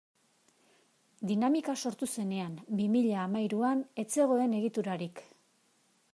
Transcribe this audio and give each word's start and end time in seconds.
Dinamika 1.31 1.75
sortu 1.85 2.09
zenean, 2.21 2.57
bi 2.81 2.89
mila 2.95 3.21
hamahiruan, 3.27 3.87
ez 4.07 4.09
zegoen 4.19 4.61
egiturarik. 4.63 5.25